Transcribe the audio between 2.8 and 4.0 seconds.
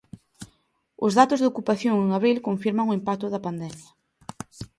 o impacto da pandemia.